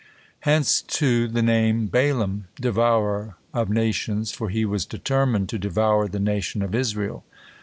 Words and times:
Hence, 0.39 0.81
too, 0.81 1.27
the 1.27 1.43
name 1.43 1.85
Balaam, 1.85 2.47
"Devourer 2.59 3.35
of 3.53 3.69
Nations," 3.69 4.31
for 4.31 4.49
he 4.49 4.65
was 4.65 4.83
determined 4.83 5.47
to 5.49 5.59
devour 5.59 6.07
the 6.07 6.19
nation 6.19 6.63
of 6.63 6.73
Israel. 6.73 7.23